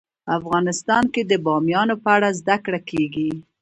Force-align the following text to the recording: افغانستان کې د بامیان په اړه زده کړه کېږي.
افغانستان 0.37 1.03
کې 1.13 1.21
د 1.25 1.33
بامیان 1.45 1.89
په 2.03 2.09
اړه 2.15 2.29
زده 2.39 2.55
کړه 2.65 2.79
کېږي. 2.89 3.31